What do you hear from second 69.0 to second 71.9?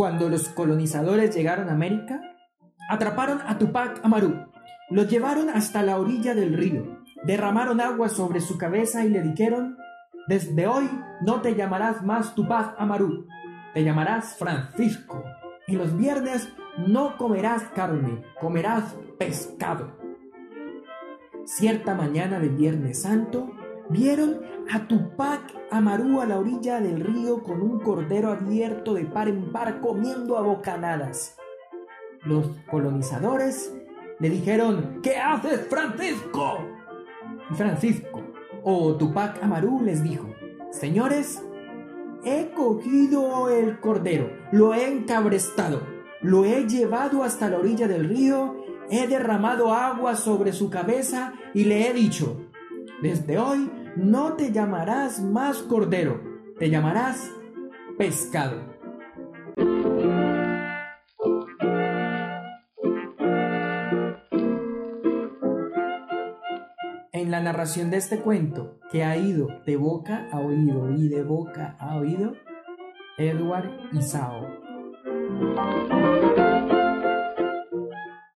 ha ido de boca a oído y de boca